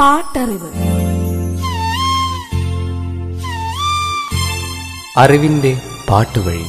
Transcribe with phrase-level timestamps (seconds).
[0.00, 0.70] പാട്ടറിവ്.
[5.16, 6.64] അറിവിന്റെ പാട്ടുവഴി.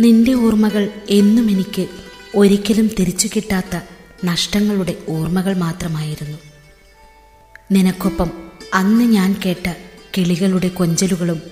[0.00, 1.88] നിന്റെ ഓർമ്മകൾ എന്നും എനിക്ക്
[2.36, 3.80] ഒരിക്കലും തിരിച്ചു കിട്ടാത്ത
[4.24, 6.38] നഷ്ടങ്ങളുടെ ഓർമ്മകൾ മാത്രമായിരുന്നു.
[7.70, 8.30] നിനക്കൊപ്പം
[8.74, 9.76] അന്ന് ഞാൻ കേട്ട
[10.18, 11.42] കിളികളുടെ കൊഞ്ചലുകളും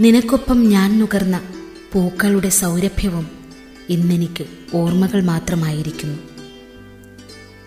[0.00, 1.40] നിനക്കൊപ്പം ഞാൻ നുകർന്ന
[1.92, 3.30] പൂക്കളുടെ സൗരഭ്യവും
[3.88, 6.18] ഇന്നെനിക്ക് ഓർമ്മകൾ മാത്രമായിരിക്കുന്നു.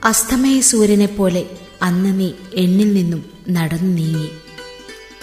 [0.04, 1.50] അസ്തമയ സൂര്യനെ പോലെ
[1.82, 4.30] അന്ന് നീ എന്നിൽ നിന്നും നടന്നു നീങ്ങി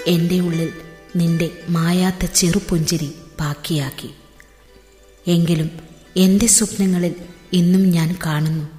[0.07, 0.73] എന്റെ ഉള്ളിൽ
[1.17, 4.11] നിന്റെ മായാത്ത ചെറുപുഞ്ചിരി ബാക്കിയാക്കി.
[5.27, 5.71] എങ്കിലും
[6.17, 7.15] എന്റെ സ്വപ്നങ്ങളിൽ
[7.53, 8.78] ഇന്നും ഞാൻ കാണുന്നു.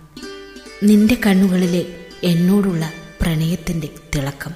[0.83, 1.85] നിന്റെ കണ്ണുകളിലെ
[2.23, 2.91] എന്നോടുള്ള
[3.22, 4.52] പ്രണയത്തിന്റെ തിളക്കം.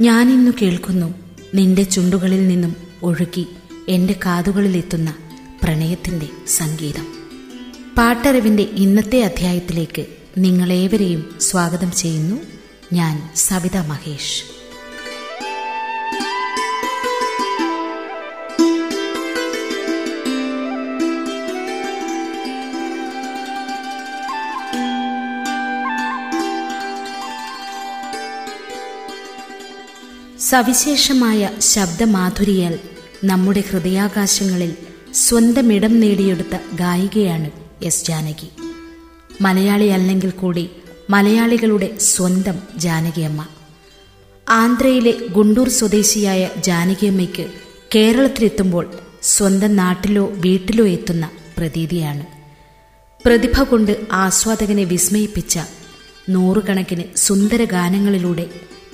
[0.00, 1.14] ഞാനിന്നു കേൾക്കുന്നു
[1.54, 3.46] നിന്റെ ചുണ്ടുകളിൽ നിന്നും ഒഴുകി
[3.88, 5.14] എന്റെ കാതുകളിലെത്തുന്ന
[5.62, 7.06] പ്രണയത്തിന്റെ സംഗീതം.
[7.98, 10.06] പാട്ടറിവിന്റെ ഇന്നത്തെ അധ്യായത്തിലേക്ക്
[10.38, 12.36] നിങ്ങളേവരെയും സ്വാഗതം ചെയ്യുന്നു.
[12.92, 14.51] ഞാൻ സവിത മഹേഷ്.
[30.52, 32.78] സവിശേഷമായ ശബ്ദമാധുരിയാൽ
[33.24, 34.74] നമ്മുടെ ഹൃദയാകാശങ്ങളിൽ
[35.14, 37.50] സ്വന്തം ഇടം നേടിയെടുത്ത ഗായികയാണ്
[37.82, 38.48] എസ് ജാനകി.
[39.40, 40.70] മലയാളി അല്ലെങ്കിൽ കൂടി
[41.10, 43.46] മലയാളികളുടെ സ്വന്തം ജാനകിയമ്മ.
[44.48, 47.46] ആന്ധ്രയിലെ ഗുണ്ടൂർ സ്വദേശിയായ ജാനകിയമ്മയ്ക്ക്
[47.94, 52.26] കേരളത്തിലെത്തുമ്പോൾ സ്വന്തം നാട്ടിലോ വീട്ടിലോ എത്തുന്ന പ്രതീതിയാണ്.
[53.26, 55.58] പ്രതിഭ കൊണ്ട് ആസ്വാദകനെ വിസ്മയിപ്പിച്ച
[56.28, 58.50] നൂറുകണക്കിന് സുന്ദര ഗാനങ്ങളിലൂടെ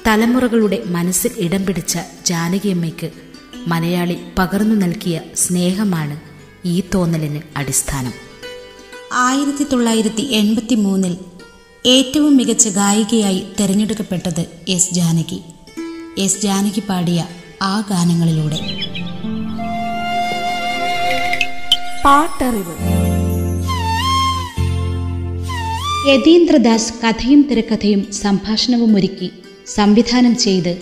[0.08, 3.10] തലമുറകളുടെ മനസ്സിൽ ഇടം പിടിച്ച ജാനകിയമ്മയ്ക്ക്
[3.66, 6.20] മലയാളി പകർന്നു നൽകിയ സ്നേഹമാണ്
[6.64, 8.12] ഈ തോന്നലിന് അടിസ്ഥാനം.
[9.12, 11.16] ആയിരത്തി തൊള്ളായിരത്തി എൺപത്തി മൂന്നിൽ
[11.86, 15.40] ഏറ്റവും മികച്ച ഗായികയായി തിരഞ്ഞെടുക്കപ്പെട്ടത് എസ് ജാനകി.
[16.18, 17.26] എസ് ജാനകി പാടിയ
[17.62, 18.58] ആ ഗാനങ്ങളിലൂടെ.
[22.04, 22.74] പാട്ടറിവ്.
[26.08, 29.32] യതീന്ദ്രദാസ് കഥയും തിരക്കഥയും സംഭാഷണവും ഒരുക്കി
[29.68, 30.80] സംവിധാനം ചെയ്ത്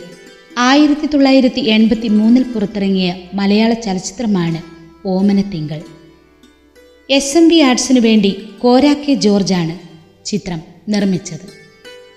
[0.59, 4.63] ആയിരത്തി തൊള്ളായിരത്തി എൺപത്തി മൂന്നിൽ പുറത്തിറങ്ങിയ മലയാള ചലച്ചിത്രമാണ്
[5.07, 5.83] ഓമനത്തിങ്കൾ
[7.11, 9.79] എസ് എം വി ആർട്സിനു വേണ്ടി കോരാ കെ ജോർജാണ്
[10.25, 11.41] ചിത്രം നിർമ്മിച്ചത്.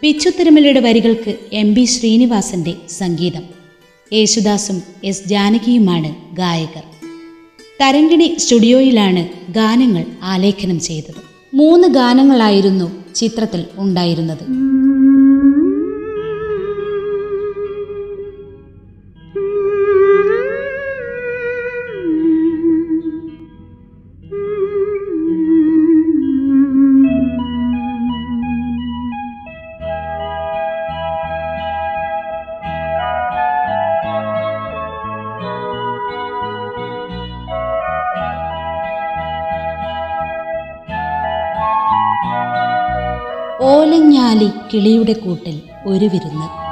[0.04, 3.44] ബിച്ചു തിരുമലയുടെ വരികൾക്ക് എം ബി ശ്രീനിവാസന്റെ സംഗീതം.
[4.14, 6.84] യേശുദാസും എസ് ജാനകിയുമാണ് ഗായകർ.
[7.82, 11.22] തരങ്കിണി സ്റ്റുഡിയോയിലാണ് ഗാനങ്ങൾ ആലേഖനം ചെയ്തത്.
[11.54, 14.79] മൂന്ന് ഗാനങ്ങളായിരുന്നു ചിത്രത്തിൽ ഉണ്ടായിരുന്നത്.
[44.80, 46.69] കിളിയുടെ കൂട്ടിൽ ഒരു വിരുന്ന്.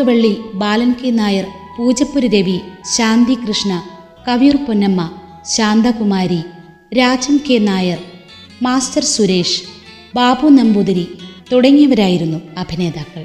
[0.00, 2.56] Venu Nagavally Balan K Nair Poojappura Ravi
[2.92, 3.72] Shanthi Krishna
[4.26, 5.00] Kaviyoor Ponnamma
[5.54, 6.40] Shanthakumari
[6.98, 8.00] Rajan K Nair
[8.62, 9.60] master Suresh
[10.14, 11.06] Babu Namboothiri
[11.52, 13.24] തുടങ്ങിയവരായിരുന്നു അഭിനേതാക്കൾ.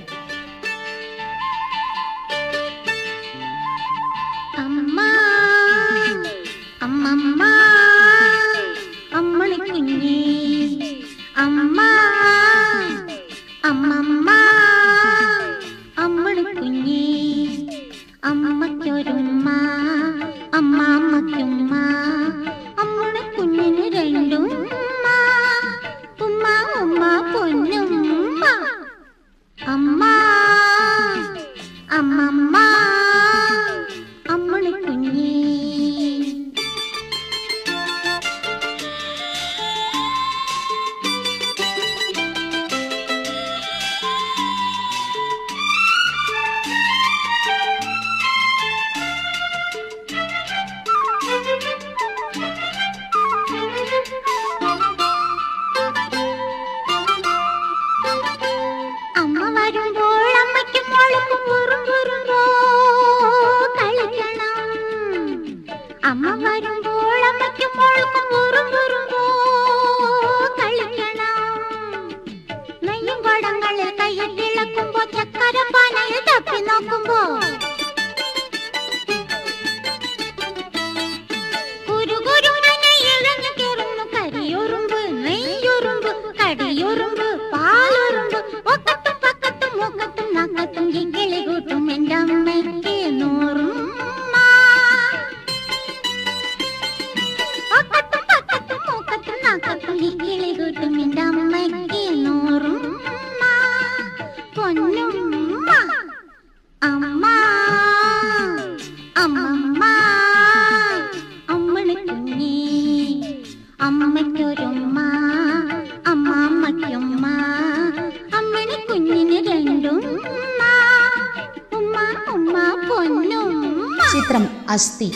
[124.76, 125.10] അസ്ഥി.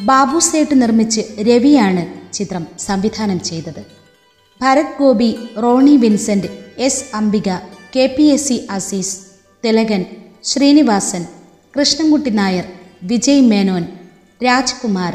[0.00, 3.82] ബാബു സേട്ട് നിർമ്മിച്ച് രവിയാണ് ചിത്രം സംവിധാനം ചെയ്തത്.
[4.60, 5.30] Bharath Gopi
[5.62, 7.50] Roney Vincent S Ambika
[7.96, 9.16] K P S C Aziz
[9.64, 10.02] Thilakan
[10.44, 11.22] Sreenivasan
[11.74, 12.66] Krishnankutty Nair
[13.02, 13.84] Vijay Menon
[14.44, 15.14] Rajkumar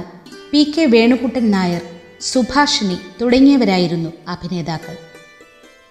[0.51, 1.81] P K Venukuttan Nair
[2.21, 4.95] Subhashini തുടങ്ങിയവരായിരുന്നു അഭിനേതാക്കൾ.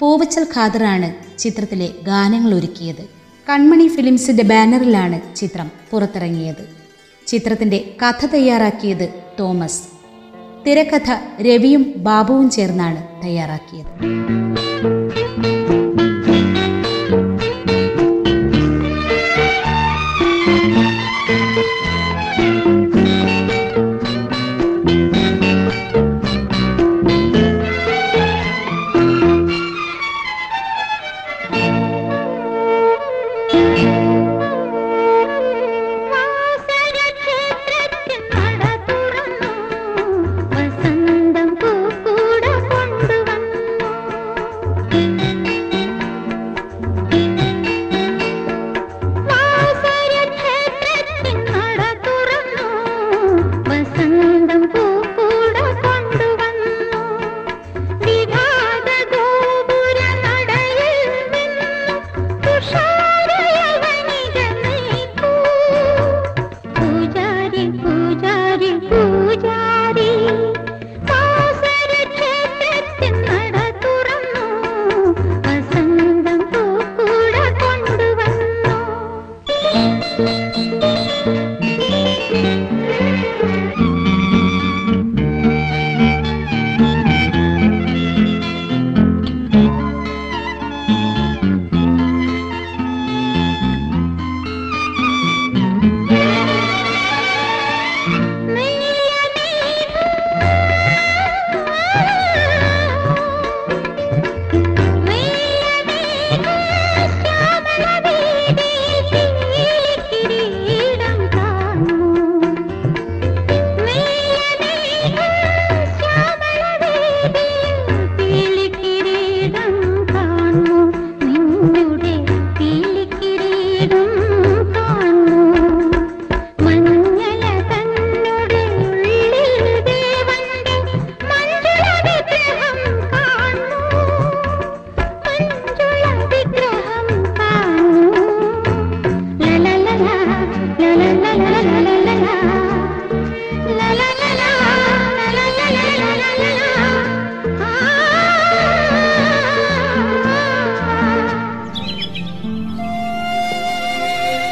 [0.01, 3.05] പൂവച്ചൽ ഖാദറാണ് ചിത്രത്തിലെ ഗാനങ്ങൾ ഒരുക്കിയത്
[3.47, 6.84] കൺമണി ഫിലിംസിന്റെ ബാനറിലാണ് ചിത്രം പുറത്തിറങ്ങിയത്.
[7.27, 9.83] ചിത്രത്തിന്റെ കഥ തയ്യാറാക്കിയത് തോമസ്.
[10.67, 11.11] തിരക്കഥ
[11.43, 14.15] രവിയും ബാബുവും ചേർന്നാണ് തയ്യാറാക്കിയത്.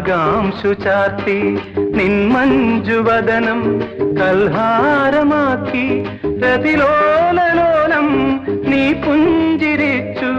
[0.00, 3.82] രാഗാംശു ചാർത്തി നിൻ മഞ്ജുവദനം
[4.20, 6.04] കൽഹാരമാക്കി.
[6.44, 8.08] രതിലോലലോലം
[8.66, 10.30] നീ പുഞ്ചിരിച്ചു.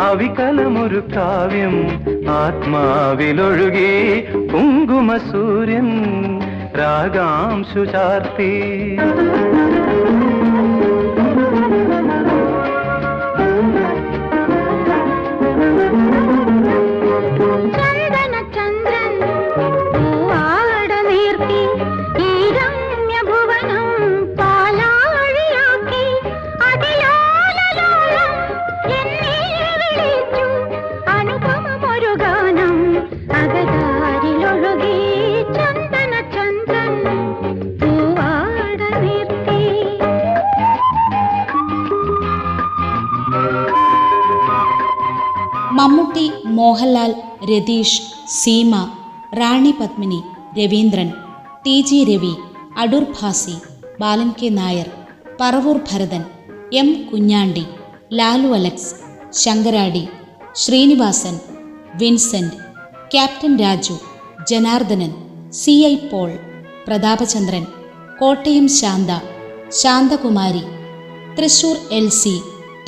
[0.00, 1.76] അവികലമൊരു കാവ്യം
[2.30, 4.20] ആത്മാവിലൊഴുകി.
[4.54, 5.88] കുങ്കുമസൂര്യൻ
[6.78, 8.52] രാഗാംശു ചാർത്തി
[47.48, 48.00] Ratheesh
[48.34, 48.72] Seema
[49.34, 50.20] Rani Padmini
[50.58, 51.08] Raveendran
[51.64, 52.34] T G Ravi
[52.78, 53.56] Adoor Bhasi
[54.00, 54.88] Balan K Nair
[55.40, 56.22] Paravoor Bharathan
[56.74, 57.64] M Kunjandi
[58.12, 58.92] Lalu Alex
[59.42, 60.04] Sankaradi
[60.54, 61.34] Sreenivasan
[61.98, 62.58] Vincent
[63.08, 63.96] captain Raju
[64.50, 65.12] Janardhanan
[65.52, 66.30] C I Paul
[66.86, 67.64] Prathapachandran
[68.18, 69.12] Kottayam Shantha
[69.80, 70.64] Shanthakumari
[71.36, 72.34] Thrissur L C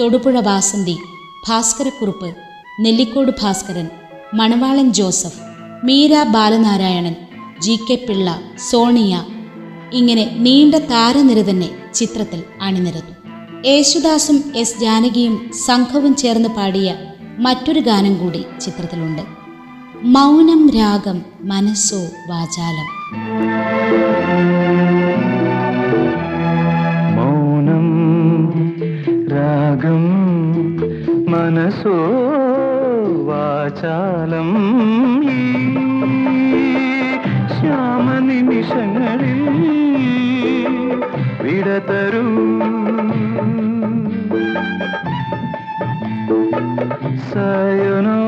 [0.01, 0.97] Thodupuzha Vasanthi
[1.47, 2.29] Bhaskarakurup
[2.81, 3.87] Nellikode Bhaskaran
[4.35, 5.41] Manavalan Joseph
[5.85, 7.15] Meera Balanarayanan
[7.61, 9.25] G K Pillai Sonia.
[9.93, 13.15] ഇങ്ങനെ നീണ്ട താരനിര തന്നെ ചിത്രത്തിൽ അണിനിരന്നു.
[13.67, 16.95] യേശുദാസും S ജാനകിയും സംഘവും ചേർന്ന് പാടിയ
[17.39, 19.23] മറ്റൊരു ഗാനം കൂടി ചിത്രത്തിലുണ്ട്.
[20.05, 22.89] മൗനം രാഗം മനസ്സോ വാചാലം.
[27.17, 27.89] മൗനം
[29.31, 30.05] രാഗം
[31.31, 31.97] മനസ്സോ
[33.29, 34.51] വാചാലം
[37.55, 39.41] ശ്യാമനിമിഷങ്ങളിൽ
[41.43, 42.25] വിടതരൂ
[47.31, 48.20] സയനോരാ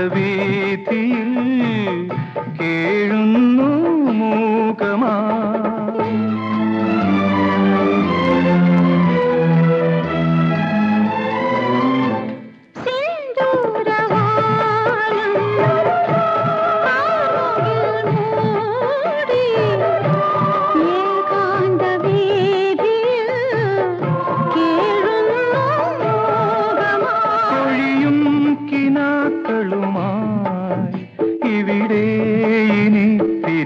[0.00, 0.39] பல்லவி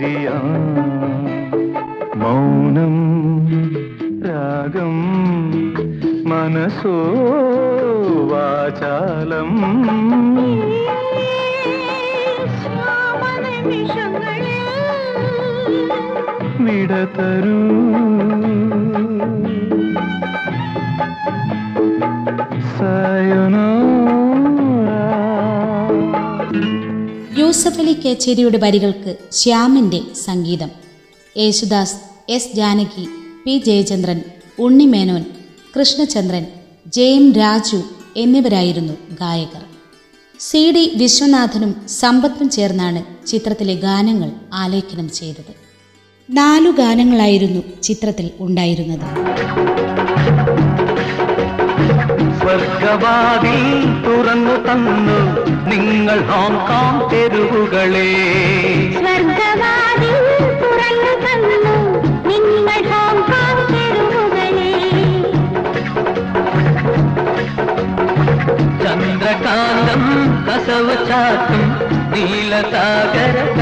[0.04, 0.30] ప్రియ
[2.16, 2.96] మౌనం
[4.24, 4.96] రాగం
[6.26, 6.96] మనసో
[8.32, 9.50] వాచాలం.
[16.64, 17.60] വിടതരൂ
[28.04, 30.70] കേച്ചേരിയുടെ വരികൾക്ക് ശ്യാമിന്റെ സംഗീതം.
[31.36, 31.94] യേശുദാസ്
[32.28, 33.04] എസ് ജാനകി
[33.46, 34.20] പി ജയചന്ദ്രൻ
[34.58, 35.24] ഉണ്ണിമേനോൻ
[35.78, 36.46] കൃഷ്ണചന്ദ്രൻ
[36.86, 37.82] ജെയിം രാജു
[38.16, 39.64] എന്നിവരായിരുന്നു ഗായകർ.
[40.40, 45.52] സി ഡി വിശ്വനാഥനും സമ്പത്തും ചേർന്നാണ് ചിത്രത്തിലെ ഗാനങ്ങൾ ആലേഖനം ചെയ്തത്.
[46.30, 49.06] നാലു ഗാനങ്ങളായിരുന്നു ചിത്രത്തിൽ ഉണ്ടായിരുന്നത്.
[52.44, 55.44] സ്വർഗവാതിൽ തുറന്നു തന്നു.
[55.68, 58.14] നിങ്ങൾ ഹോങ്കോങ് തെരുവുകളെ.
[58.92, 60.16] സ്വർഗവാതിൽ
[60.60, 61.76] തുറന്നു തന്നു.
[62.28, 64.72] നിങ്ങൾ ഹോങ്കോങ് തെരുവുകളെ.
[68.84, 70.02] ചന്ദ്രകാന്തം
[70.46, 73.54] കസവ് ചാത്തും നീലസാഗര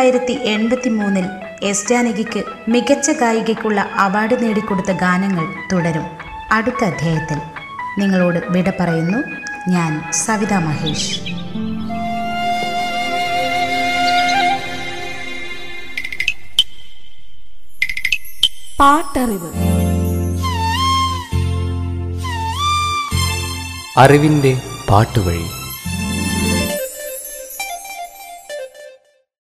[0.00, 1.24] തൊള്ളായിരത്തി എൺപത്തി മൂന്നിൽ
[1.62, 6.04] എസ് ജാനകിക്ക് മികച്ച ഗായികയ്ക്കുള്ള അവാർഡ് നേടിക്കൊടുത്ത ഗാനങ്ങൾ തുടരും.
[6.52, 7.38] അടുത്ത അധ്യായത്തിൽ
[7.98, 9.18] നിങ്ങളോട് വിട പറയുന്നു.
[9.70, 11.20] ഞാൻ സവിത മഹേഷ്.
[18.80, 19.52] പാട്ടറിവ്.
[23.96, 25.59] അറിവിന്റെ പാട്ടുവഴി.